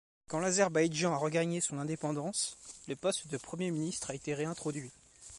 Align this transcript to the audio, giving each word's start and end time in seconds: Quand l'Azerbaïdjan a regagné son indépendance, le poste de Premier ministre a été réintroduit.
Quand 0.29 0.39
l'Azerbaïdjan 0.39 1.13
a 1.13 1.17
regagné 1.17 1.61
son 1.61 1.77
indépendance, 1.77 2.57
le 2.87 2.95
poste 2.95 3.27
de 3.27 3.37
Premier 3.37 3.69
ministre 3.69 4.09
a 4.09 4.15
été 4.15 4.33
réintroduit. 4.33 4.89